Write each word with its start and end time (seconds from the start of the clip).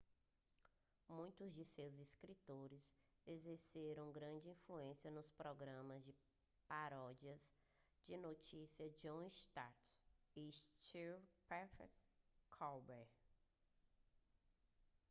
muitos 1.07 1.53
de 1.53 1.63
seus 1.63 1.93
escritores 1.99 2.83
exerceram 3.23 4.11
grande 4.11 4.49
influência 4.49 5.11
nos 5.11 5.29
programas 5.29 6.03
de 6.03 6.15
paródias 6.67 7.39
de 8.03 8.17
notícias 8.17 8.95
de 8.95 9.07
jon 9.07 9.29
stewart 9.29 9.93
e 10.35 10.51
stephen 10.51 11.21
colbert 12.49 13.07